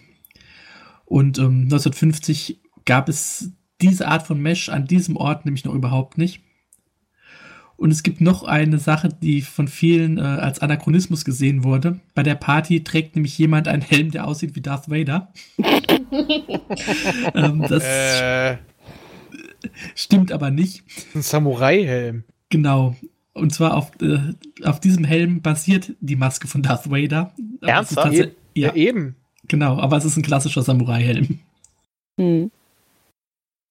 [1.05, 6.19] Und ähm, 1950 gab es diese Art von Mesh an diesem Ort nämlich noch überhaupt
[6.19, 6.43] nicht.
[7.79, 12.01] Und es gibt noch eine Sache, die von vielen äh, als Anachronismus gesehen wurde.
[12.15, 15.33] Bei der Party trägt nämlich jemand einen Helm, der aussieht wie Darth Vader.
[17.35, 18.57] ähm, das Äh,
[19.95, 20.83] stimmt aber nicht.
[21.15, 22.25] ein Samurai-Helm.
[22.49, 22.97] Genau.
[23.33, 24.19] Und zwar auf, äh,
[24.65, 27.33] auf diesem Helm basiert die Maske von Darth Vader.
[27.61, 28.13] Ernsthaft?
[28.15, 29.15] Ja, Ja, eben.
[29.47, 29.79] genau.
[29.79, 31.39] Aber es ist ein klassischer Samurai-Helm.
[32.19, 32.51] hm.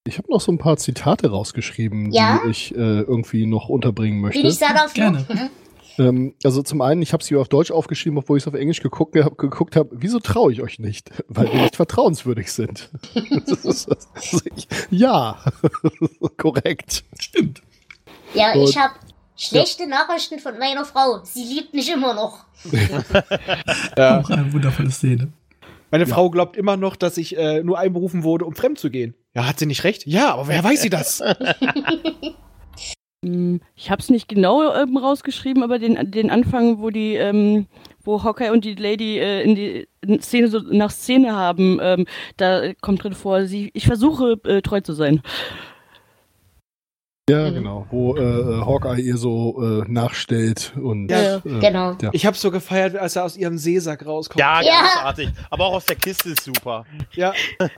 [0.07, 2.39] Ich habe noch so ein paar Zitate rausgeschrieben, Ja?
[2.45, 4.39] die ich äh, irgendwie noch unterbringen möchte.
[4.41, 5.25] Bin ich da drauf Gerne.
[5.27, 5.35] noch?
[5.99, 8.81] Ähm, also zum einen, ich habe sie auf Deutsch aufgeschrieben, obwohl ich es auf Englisch
[8.81, 9.35] geguckt habe.
[9.35, 11.09] Geguckt hab, wieso traue ich euch nicht?
[11.27, 12.89] Weil wir nicht vertrauenswürdig sind.
[13.47, 13.89] Das ist,
[14.55, 15.39] ich, ja,
[16.37, 17.03] korrekt.
[17.19, 17.61] Stimmt.
[18.33, 18.93] Ja, Und- ich habe
[19.35, 21.19] schlechte Nachrichten von meiner Frau.
[21.23, 22.45] Sie liebt mich immer noch.
[23.97, 24.19] Ja.
[24.21, 25.31] Auch eine wundervolle Szene.
[25.89, 29.13] Meine Frau glaubt immer noch, dass ich äh, nur einberufen wurde, um fremd zu gehen.
[29.37, 30.07] Ja, hat sie nicht recht?
[30.07, 31.21] Ja, aber wer weiß sie das?
[33.25, 37.65] Hm, Ich habe es nicht genau ähm, rausgeschrieben, aber den, den Anfang, wo die, ähm,
[38.03, 39.87] wo Hawkeye und die Lady äh, in die
[40.21, 42.05] Szene so nach Szene haben, ähm,
[42.37, 45.23] da kommt drin vor, sie, ich versuche äh, treu zu sein.
[47.29, 47.55] Ja, Mhm.
[47.55, 47.85] genau.
[47.91, 48.21] Wo äh,
[48.65, 51.97] Hawkeye ihr so äh, nachstellt und Ja, äh, Genau.
[52.01, 52.09] Ja.
[52.13, 54.39] Ich habe so gefeiert, als er aus ihrem Seesack rauskommt.
[54.39, 54.79] Ja, Ja.
[54.93, 55.29] großartig.
[55.49, 56.85] Aber auch aus der Kiste ist super.
[57.11, 57.33] ja.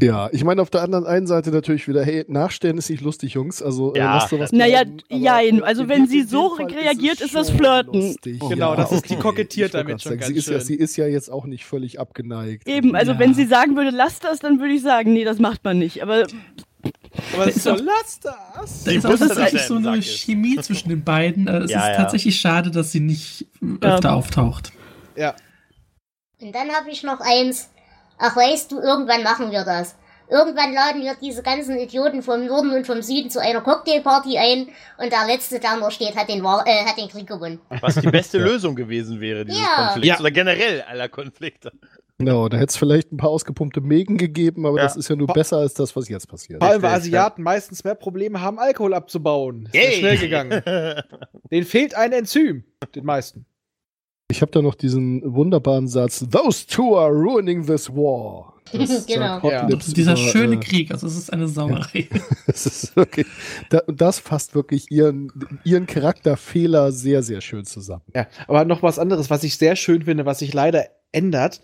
[0.00, 3.32] ja, ich meine auf der anderen einen Seite natürlich wieder, hey, nachstellen ist nicht lustig,
[3.34, 3.60] Jungs.
[3.60, 4.02] Also Ja.
[4.12, 5.58] äh, lasst sowas Naja, jein.
[5.58, 8.00] äh, Also wenn sie so Fall reagiert, es ist das Flirten.
[8.00, 8.38] lustig.
[8.48, 9.22] Genau, das ist- die okay.
[9.22, 10.60] kokettiert damit schon sagen, ganz sie ist ja, schön.
[10.66, 12.68] Sie ist ja jetzt auch nicht völlig abgeneigt.
[12.68, 13.18] Eben, also Ja.
[13.18, 16.04] wenn sie sagen würde, lass das, dann würde ich sagen, nee, das macht man nicht.
[16.04, 16.24] Aber
[17.36, 18.84] Was ist soll auch- das das?
[18.84, 20.18] Da Die ist auch tatsächlich dass er so eine Sack ist.
[20.20, 21.46] Chemie zwischen den beiden.
[21.48, 21.96] Äh, Es Ja, ist ja.
[21.96, 23.94] tatsächlich schade, dass sie nicht Ja.
[23.94, 24.72] öfter auftaucht.
[25.16, 25.34] Ja.
[26.40, 27.68] Und dann habe ich noch eins.
[28.18, 29.96] Ach, weißt du, irgendwann machen wir das.
[30.30, 34.68] Irgendwann laden wir diese ganzen Idioten vom Norden und vom Süden zu einer Cocktailparty ein
[34.96, 37.60] und der Letzte, der noch steht, hat den, War äh, hat den Krieg gewonnen.
[37.80, 39.76] Was die beste Lösung gewesen wäre, dieses Ja.
[39.88, 40.08] Konflikts.
[40.08, 40.20] Ja.
[40.20, 41.72] Oder generell aller Konflikte.
[42.18, 44.84] Genau, da hätte es vielleicht ein paar ausgepumpte Mägen gegeben, aber Ja.
[44.84, 46.62] das ist ja nur Vor- besser als das, was jetzt passiert.
[46.62, 49.68] Vor allem, weil Asiaten meistens mehr Probleme haben, Alkohol abzubauen.
[49.72, 50.62] Ist ja schnell gegangen.
[51.50, 52.64] Denen fehlt ein Enzym.
[52.94, 53.46] Den meisten.
[54.30, 58.54] Ich habe da noch diesen wunderbaren Satz: Those two are ruining this war.
[58.72, 59.40] Das Genau.
[59.50, 59.66] Ja.
[59.66, 62.08] Dieser über, schöne äh, Krieg, also es ist eine Sauerei.
[62.46, 63.26] Das ist wirklich,
[63.88, 65.32] das fasst wirklich ihren,
[65.64, 68.02] ihren Charakterfehler sehr, sehr schön zusammen.
[68.14, 71.60] Ja, aber noch was anderes, was ich sehr schön finde, was sich leider ändert.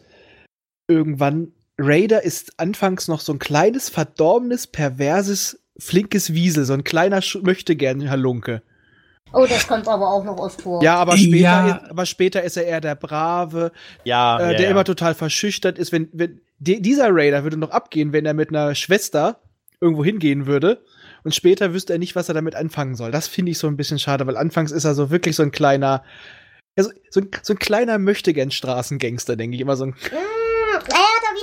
[0.88, 7.22] Irgendwann, Raider ist anfangs noch so ein kleines, verdorbenes, perverses, flinkes Wiesel, so ein kleiner
[7.22, 8.62] Sch möchte gern Halunke.
[9.32, 10.82] Oh, das kommt aber auch noch oft vor.
[10.82, 11.68] Ja, aber später, Ja.
[11.68, 13.72] Ist, aber später ist er eher der Brave,
[14.04, 14.70] Ja, äh, ja, der ja.
[14.70, 15.92] immer total verschüchtert ist.
[15.92, 19.40] Wenn, wenn die, dieser Raider würde noch abgehen, wenn er mit einer Schwester
[19.80, 20.82] irgendwo hingehen würde.
[21.24, 23.10] Und später wüsste er nicht, was er damit anfangen soll.
[23.10, 25.52] Das finde ich so ein bisschen schade, weil anfangs ist er so wirklich so ein
[25.52, 26.02] kleiner,
[26.76, 29.94] ja, so, so, ein, so ein kleiner Möchtegern-Straßengangster, denke ich immer so ein.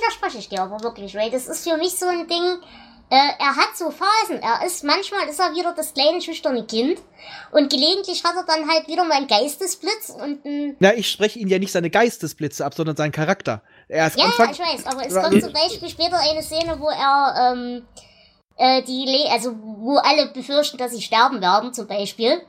[0.05, 1.29] Widerspreche ich dir aber wirklich, Ray.
[1.29, 2.59] Das ist für mich so ein Ding.
[3.09, 4.41] Äh, er hat so Phasen.
[4.41, 6.99] Er ist, manchmal ist er wieder das kleine schüchterne Kind.
[7.51, 10.75] Und gelegentlich hat er dann halt wieder mal einen Geistesblitz und ein.
[10.79, 13.61] Na, ich spreche ihn ja nicht seine Geistesblitze ab, sondern seinen Charakter.
[13.87, 16.79] Er ist Ja, Anfang, ja, ich weiß, aber es kommt zum Beispiel später eine Szene,
[16.79, 17.85] wo er, ähm,
[18.57, 22.41] äh, die, Le also, wo alle befürchten, dass sie sterben werden, zum Beispiel.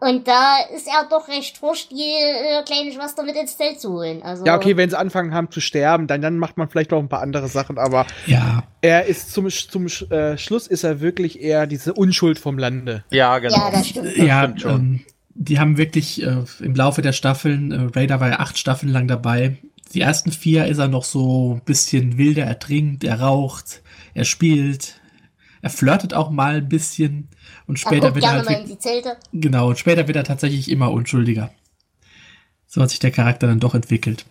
[0.00, 3.92] Und da ist er doch recht frisch, die äh, kleine Schwester mit ins Zelt zu
[3.92, 4.22] holen.
[4.22, 6.98] Also, Ja, okay, wenn sie anfangen haben zu sterben, dann, dann macht man vielleicht noch
[6.98, 11.40] ein paar andere Sachen, aber Ja, er ist zum, zum äh, Schluss ist er wirklich
[11.40, 13.04] eher diese Unschuld vom Lande.
[13.10, 13.56] ja, genau.
[13.56, 14.16] Ja, das stimmt.
[14.16, 14.70] ja, stimmt schon.
[14.72, 15.00] ähm,
[15.34, 19.08] die haben wirklich äh, im Laufe der Staffeln, äh, Raider war ja acht Staffeln lang
[19.08, 19.56] dabei.
[19.94, 24.24] Die ersten vier ist er noch so ein bisschen wilder, er trinkt, er raucht, er
[24.24, 25.00] spielt,
[25.64, 27.28] er flirtet auch mal ein bisschen
[27.66, 29.16] und Er später guckt wird er gerne halt mal in die Zelte.
[29.32, 31.54] Genau, und später wird er tatsächlich immer unschuldiger.
[32.66, 34.26] So hat sich der Charakter dann doch entwickelt.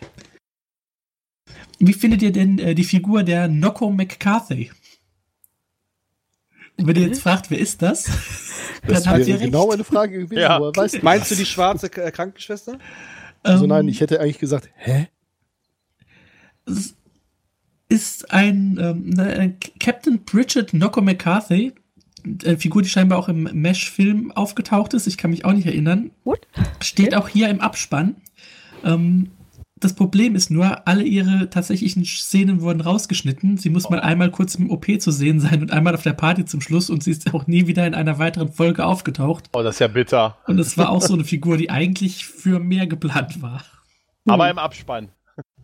[1.79, 4.69] Wie findet ihr denn äh, die Figur der Nocco McCarthy?
[6.77, 8.11] Und wenn ihr jetzt fragt, wer ist das?
[8.85, 9.45] Das dann habt ihr recht.
[9.45, 10.41] genau meine Frage gewesen.
[10.41, 10.59] Ja.
[10.59, 12.77] weißt du Meinst du die schwarze äh, Krankenschwester?
[13.41, 15.07] Also Ähm, nein, ich hätte eigentlich gesagt, hä?
[17.93, 21.73] Ist ein ähm, ne, Captain Bridget Nocco McCarthy,
[22.43, 25.05] eine Figur, die scheinbar auch im Mesh-Film aufgetaucht ist.
[25.05, 26.09] Ich kann mich auch nicht erinnern.
[26.23, 26.47] What?
[26.81, 28.15] Steht auch hier im Abspann.
[28.83, 29.29] Ähm,
[29.75, 33.57] das Problem ist nur, alle ihre tatsächlichen Szenen wurden rausgeschnitten.
[33.57, 36.45] Sie muss mal einmal kurz im OP zu sehen sein und einmal auf der Party
[36.45, 39.49] zum Schluss und sie ist auch nie wieder in einer weiteren Folge aufgetaucht.
[39.53, 40.37] Oh, das ist ja bitter.
[40.47, 43.63] Und es war auch so eine Figur, die eigentlich für mehr geplant war.
[44.25, 45.09] Aber im Abspann.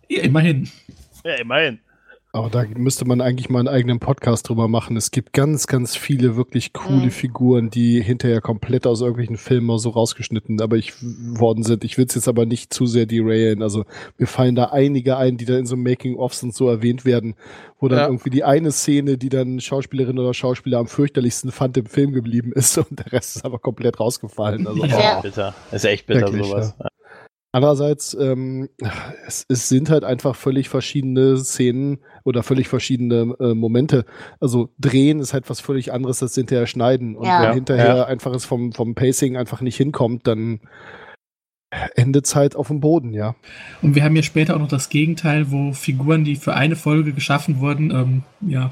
[0.10, 0.70] Ja, immerhin.
[1.24, 1.80] Ja, immerhin.
[2.32, 4.96] Aber da müsste man eigentlich mal einen eigenen Podcast drüber machen.
[4.98, 7.12] Es gibt ganz, ganz viele wirklich coole Mhm.
[7.12, 11.84] Figuren, die hinterher komplett aus irgendwelchen Filmen so rausgeschnitten aber ich worden sind.
[11.84, 13.64] Ich will es jetzt aber nicht zu sehr derailen.
[13.64, 13.84] Also
[14.20, 17.34] mir fallen da einige ein, die da in so Making-ofs und so erwähnt werden,
[17.80, 18.06] wo dann Ja.
[18.06, 22.52] irgendwie die eine Szene, die dann Schauspielerin oder Schauspieler am fürchterlichsten fand, im Film geblieben
[22.54, 24.68] ist und der Rest ist aber komplett rausgefallen.
[24.68, 25.00] Also, Ja.
[25.00, 25.22] Ja.
[25.22, 25.56] Bitter.
[25.72, 26.76] Das ist echt bitter, Wirklich, sowas.
[27.52, 28.70] Andererseits, ähm,
[29.26, 34.06] es, es sind halt einfach völlig verschiedene Szenen oder völlig verschiedene äh, Momente.
[34.40, 37.16] Also drehen ist halt was völlig anderes als hinterher schneiden.
[37.16, 37.40] Und Ja.
[37.40, 38.06] wenn Ja, hinterher ja.
[38.06, 40.60] einfach es vom, vom Pacing einfach nicht hinkommt, dann
[41.96, 43.36] endet es halt auf dem Boden, ja.
[43.82, 47.14] Und wir haben hier später auch noch das Gegenteil, wo Figuren, die für eine Folge
[47.14, 48.70] geschaffen wurden, ähm, ja,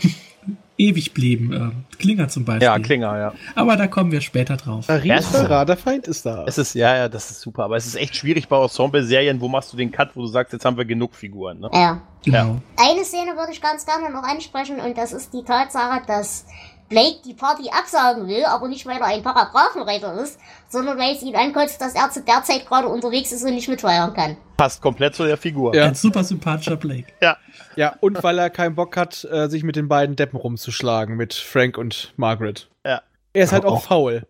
[0.77, 1.53] ewig blieben.
[1.53, 2.65] Ähm, Klinger zum Beispiel.
[2.65, 3.33] Ja, Klinger, ja.
[3.55, 4.87] Aber da kommen wir später drauf.
[4.89, 6.45] Riesenverrat, der Feind ist da.
[6.45, 7.63] Es ist, ja, ja, das ist super.
[7.63, 9.41] Aber es ist echt schwierig bei Ensemble-Serien.
[9.41, 11.69] Wo machst du den Cut, wo du sagst, jetzt haben wir genug Figuren, ne?
[11.73, 12.01] Ja.
[12.25, 12.61] Genau.
[12.75, 16.45] Eine Szene würde ich ganz gerne noch ansprechen und das ist die Tatsache, dass
[16.89, 21.21] Blake die Party absagen will, aber nicht weil er ein Paragraphenreiter ist, sondern weil es
[21.21, 24.37] ihn ankotzt, dass er zu der Zeit gerade unterwegs ist und nicht mitfeiern kann.
[24.57, 25.75] Passt komplett zu der Figur.
[25.75, 25.85] Ja.
[25.85, 27.07] Ein super sympathischer Blake.
[27.75, 31.33] Ja, und weil er keinen Bock hat, äh, sich mit den beiden Deppen rumzuschlagen, mit
[31.35, 32.67] Frank und Margaret.
[32.85, 33.01] Ja.
[33.33, 34.25] Er ist halt auch auch- faul.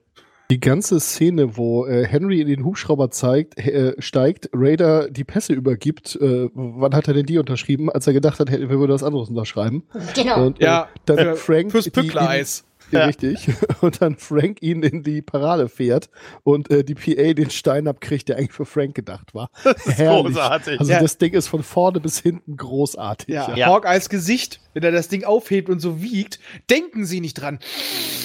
[0.50, 5.52] Die ganze Szene, wo äh, Henry in den Hubschrauber zeigt, äh, steigt, Raider die Pässe
[5.52, 7.90] übergibt, äh, wann hat er denn die unterschrieben?
[7.92, 9.84] Als er gedacht hat, er würde was anderes unterschreiben.
[10.16, 10.46] Genau.
[10.46, 12.64] Und Ja, äh, dann für- Frank Fürs Pückleis.
[12.90, 13.04] Ja.
[13.08, 13.50] Richtig.
[13.82, 16.10] Und dann Frank ihn in die Parade fährt
[16.46, 19.50] und äh, die PA den Stein abkriegt, der eigentlich für Frank gedacht war.
[19.66, 20.28] Das ist Herrlich.
[20.36, 20.80] großartig.
[20.80, 21.02] Also Ja.
[21.02, 23.28] das Ding ist von vorne bis hinten großartig.
[23.28, 23.66] Ja, Ja.
[23.66, 27.60] Hawkeyes Gesicht, wenn er das Ding aufhebt und so wiegt, denken Sie nicht dran.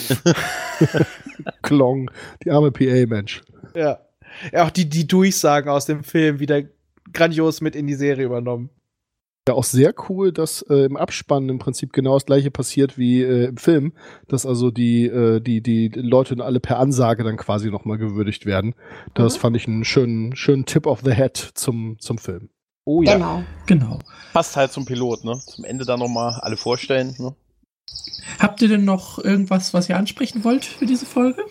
[1.62, 2.10] Klong,
[2.44, 3.42] die arme PA, Mensch.
[3.74, 4.00] Ja.
[4.52, 6.62] ja auch die, die Durchsagen aus dem Film wieder
[7.12, 8.70] grandios mit in die Serie übernommen.
[9.48, 13.22] Ja, auch sehr cool, dass äh, im Abspann im Prinzip genau das gleiche passiert wie
[13.22, 13.92] äh, im Film,
[14.28, 18.76] dass also die, äh, die, die Leute alle per Ansage dann quasi nochmal gewürdigt werden.
[19.14, 19.40] Das Mhm.
[19.40, 22.50] fand ich einen schönen, schönen Tip of the Head zum, zum Film.
[22.84, 23.42] Oh Genau.
[23.66, 23.98] Genau.
[24.32, 25.36] Passt halt zum Pilot, ne?
[25.44, 27.34] Zum Ende dann nochmal alle vorstellen, ne?
[28.38, 31.44] Habt ihr denn noch irgendwas, was ihr ansprechen wollt für diese Folge?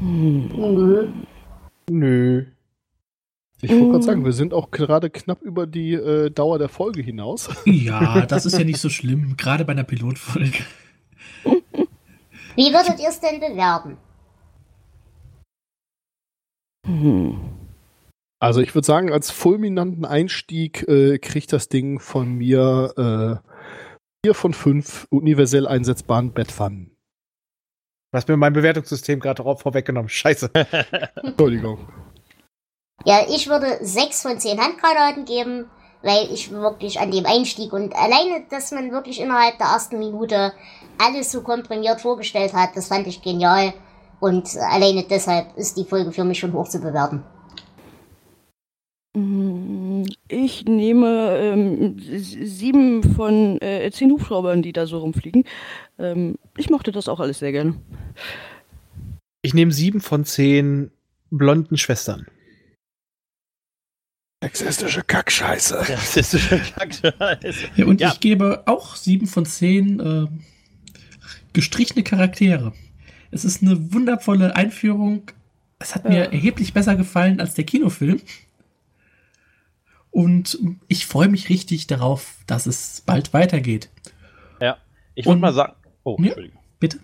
[0.00, 1.08] Nö.
[1.90, 2.46] Nö.
[3.60, 7.02] Ich wollte gerade sagen, wir sind auch gerade knapp über die äh, Dauer der Folge
[7.02, 7.48] hinaus.
[7.64, 10.64] Ja, das ist ja nicht so schlimm, gerade bei einer Pilotfolge.
[12.56, 13.96] Wie würdet ihr es denn bewerten?
[18.38, 23.53] Also ich würde sagen, als fulminanten Einstieg äh, kriegt das Ding von mir äh,
[24.24, 26.96] vier von fünf universell einsetzbaren Bettpfannen.
[28.10, 30.08] Du hast mir mein Bewertungssystem gerade drauf vorweggenommen.
[30.08, 30.50] Scheiße.
[31.22, 31.86] Entschuldigung.
[33.04, 35.66] Ja, ich würde sechs von zehn Handgranaten geben,
[36.02, 40.54] weil ich wirklich an dem Einstieg und alleine, dass man wirklich innerhalb der ersten Minute
[40.96, 43.74] alles so komprimiert vorgestellt hat, das fand ich genial.
[44.20, 47.22] Und alleine deshalb ist die Folge für mich schon hoch zu bewerten.
[49.14, 49.83] Mm,
[50.28, 55.44] Ich nehme ähm, sieben von äh, zehn Hubschraubern, die da so rumfliegen.
[55.98, 57.74] Ähm, ich mochte das auch alles sehr gerne.
[59.42, 60.90] Ich nehme sieben von zehn
[61.30, 62.26] blonden Schwestern.
[64.42, 65.84] Sexistische Kackscheiße.
[66.38, 67.14] Schon kacke.
[67.76, 68.12] Ja, und Ja.
[68.12, 70.26] ich gebe auch sieben von zehn äh,
[71.54, 72.72] gestrichene Charaktere.
[73.30, 75.22] Es ist eine wundervolle Einführung.
[75.78, 76.24] Es hat mir Ja.
[76.24, 78.20] erheblich besser gefallen als der Kinofilm.
[80.14, 83.90] Und ich freue mich richtig darauf, dass es bald weitergeht.
[84.60, 84.78] Ja.
[85.16, 85.74] Ich würde Und- mal sagen.
[86.04, 86.26] Oh, Ja.
[86.26, 86.60] Entschuldigung.
[86.78, 87.00] Bitte?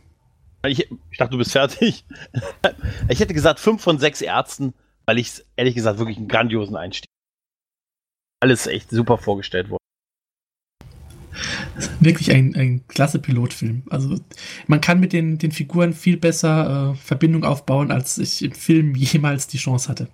[0.65, 2.05] Ich, ich dachte, du bist fertig.
[3.09, 4.75] Ich hätte gesagt, fünf von sechs Ärzten,
[5.07, 7.09] weil ich es ehrlich gesagt wirklich einen grandiosen Einstieg.
[8.41, 9.81] Alles echt super vorgestellt worden.
[11.99, 13.83] Wirklich ein, ein klasse Pilotfilm.
[13.91, 14.21] Also
[14.69, 18.95] man kann mit den, den Figuren viel besser äh, Verbindung aufbauen, als ich im Film
[18.95, 20.09] jemals die Chance hatte.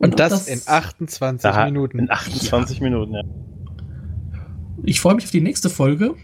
[0.00, 1.98] Und, auch das, in 28 Da- Minuten.
[1.98, 3.22] In 28 Minuten, ja.
[4.82, 6.14] Ich freue mich auf die nächste Folge.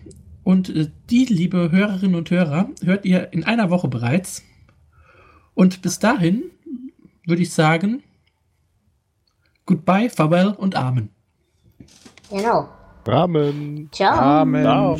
[0.43, 4.43] Und äh, die, liebe Hörerinnen und Hörer, hört ihr in einer Woche bereits.
[5.55, 6.45] Und bis dahin
[7.27, 8.03] würde ich sagen,
[9.67, 11.11] goodbye, farewell und Amen.
[12.31, 12.69] Genau.
[13.05, 13.89] Rahmen.
[13.93, 14.19] Ciao.
[14.43, 14.63] Amen.
[14.65, 14.97] Ciao.